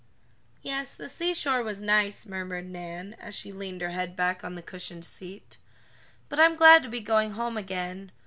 "Yes, 0.63 0.95
the 0.95 1.07
seashore 1.07 1.61
was 1.61 1.79
nice," 1.79 2.25
murmured 2.25 2.67
Nan, 2.67 3.13
as 3.19 3.35
she 3.35 3.51
leaned 3.51 3.81
her 3.81 3.91
head 3.91 4.15
back 4.15 4.43
on 4.43 4.55
the 4.55 4.63
cushioned 4.63 5.05
seat, 5.05 5.57
"but 6.27 6.39
I'm 6.39 6.55
glad 6.55 6.81
to 6.81 6.89
be 6.89 7.01
going 7.01 7.33
home 7.33 7.55
again. 7.55 8.11